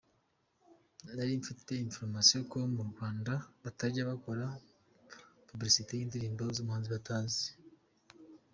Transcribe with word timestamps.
Nari 1.15 1.31
mfite 1.41 1.71
information 1.87 2.41
ko 2.51 2.57
mu 2.75 2.83
Rwanda 2.89 3.33
batajya 3.63 4.09
bakora 4.11 4.45
publicites 5.47 5.97
y’indirimbo 5.97 6.41
z’umuhanzi 6.55 6.89
batazi. 6.95 7.47